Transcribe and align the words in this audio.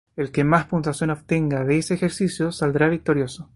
El 0.15 0.31
que 0.31 0.43
más 0.43 0.65
puntuación 0.65 1.11
obtenga 1.11 1.63
de 1.63 1.77
ese 1.77 1.93
ejercicio 1.93 2.51
saldrá 2.51 2.87
victorioso. 2.89 3.49